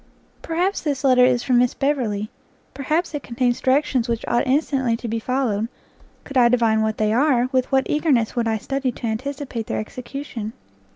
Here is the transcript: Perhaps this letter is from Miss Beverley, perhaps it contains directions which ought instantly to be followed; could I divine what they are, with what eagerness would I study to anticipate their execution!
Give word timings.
Perhaps 0.41 0.81
this 0.81 1.03
letter 1.03 1.23
is 1.25 1.43
from 1.43 1.59
Miss 1.59 1.75
Beverley, 1.75 2.31
perhaps 2.73 3.13
it 3.13 3.21
contains 3.21 3.61
directions 3.61 4.09
which 4.09 4.25
ought 4.27 4.47
instantly 4.47 4.97
to 4.97 5.07
be 5.07 5.19
followed; 5.19 5.67
could 6.23 6.37
I 6.37 6.49
divine 6.49 6.81
what 6.81 6.97
they 6.97 7.13
are, 7.13 7.49
with 7.51 7.71
what 7.71 7.85
eagerness 7.87 8.35
would 8.35 8.47
I 8.47 8.57
study 8.57 8.91
to 8.93 9.05
anticipate 9.05 9.67
their 9.67 9.79
execution! 9.79 10.53